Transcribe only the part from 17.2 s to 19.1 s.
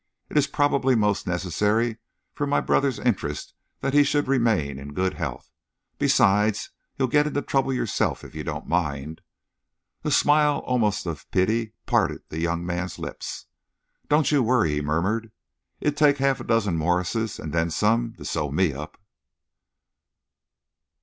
and then some, to sew me up."